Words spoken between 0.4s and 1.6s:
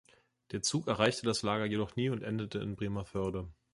Der Zug erreichte das